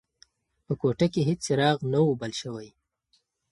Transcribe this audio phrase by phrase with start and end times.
[0.65, 2.69] په کوټه کې هیڅ څراغ نه و بل شوی.